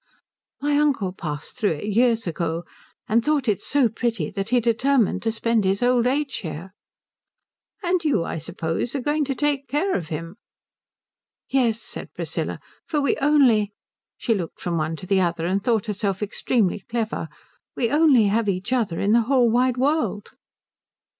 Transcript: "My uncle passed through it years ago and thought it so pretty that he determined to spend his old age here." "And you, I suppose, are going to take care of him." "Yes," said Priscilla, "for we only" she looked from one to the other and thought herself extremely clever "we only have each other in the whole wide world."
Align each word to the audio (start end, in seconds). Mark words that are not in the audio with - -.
"My 0.61 0.77
uncle 0.79 1.13
passed 1.13 1.55
through 1.59 1.73
it 1.73 1.93
years 1.95 2.25
ago 2.25 2.63
and 3.07 3.23
thought 3.23 3.47
it 3.47 3.61
so 3.61 3.87
pretty 3.87 4.31
that 4.31 4.49
he 4.49 4.59
determined 4.59 5.21
to 5.21 5.31
spend 5.31 5.63
his 5.63 5.83
old 5.83 6.07
age 6.07 6.37
here." 6.37 6.73
"And 7.83 8.03
you, 8.03 8.23
I 8.23 8.39
suppose, 8.39 8.95
are 8.95 8.99
going 8.99 9.25
to 9.25 9.35
take 9.35 9.67
care 9.67 9.93
of 9.95 10.07
him." 10.07 10.37
"Yes," 11.49 11.79
said 11.79 12.15
Priscilla, 12.15 12.59
"for 12.83 12.99
we 12.99 13.15
only" 13.17 13.73
she 14.17 14.33
looked 14.33 14.59
from 14.59 14.75
one 14.75 14.95
to 14.95 15.05
the 15.05 15.21
other 15.21 15.45
and 15.45 15.63
thought 15.63 15.85
herself 15.85 16.23
extremely 16.23 16.79
clever 16.79 17.27
"we 17.75 17.91
only 17.91 18.23
have 18.25 18.49
each 18.49 18.73
other 18.73 18.99
in 18.99 19.11
the 19.11 19.21
whole 19.29 19.51
wide 19.51 19.77
world." 19.77 20.31